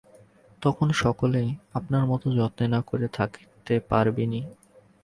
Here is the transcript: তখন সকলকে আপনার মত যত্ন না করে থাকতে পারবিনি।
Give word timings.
তখন 0.61 0.87
সকলকে 1.01 1.43
আপনার 1.73 2.03
মত 2.05 2.23
যত্ন 2.37 2.59
না 2.73 2.79
করে 2.89 3.07
থাকতে 3.17 3.73
পারবিনি। 3.89 4.41